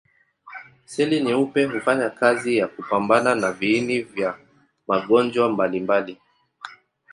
Seli 0.85 1.19
nyeupe 1.21 1.65
hufanya 1.65 2.09
kazi 2.09 2.57
ya 2.57 2.67
kupambana 2.67 3.35
na 3.35 3.51
viini 3.51 4.01
vya 4.01 4.39
magonjwa 4.87 5.49
mbalimbali. 5.49 6.17